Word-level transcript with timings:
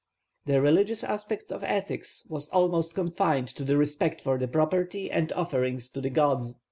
The 0.47 0.59
religious 0.61 1.03
aspect 1.03 1.51
of 1.51 1.63
ethics 1.63 2.25
was 2.27 2.49
almost 2.49 2.95
confined 2.95 3.49
to 3.49 3.63
the 3.63 3.77
respect 3.77 4.19
for 4.19 4.39
the 4.39 4.47
property 4.47 5.11
and 5.11 5.31
offerings 5.33 5.91
of 5.95 6.01
the 6.01 6.09
gods. 6.09 6.55